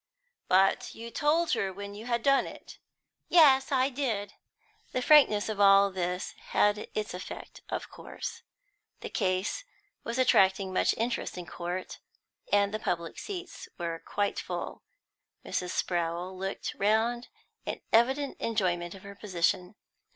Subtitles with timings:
[0.47, 2.79] "But you told her when you had done it?"
[3.29, 4.33] "Yes, I did."
[4.93, 8.41] The frankness of all this had its effect, of course.
[9.01, 9.63] The case
[10.03, 11.99] was attracting much interest in court,
[12.51, 14.81] and the public seats were quite full.
[15.45, 15.69] Mrs.
[15.69, 17.27] Sprowl looked round
[17.67, 19.75] in evident enjoyment of her position.